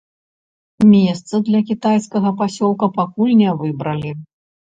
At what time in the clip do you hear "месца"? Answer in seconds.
0.93-1.41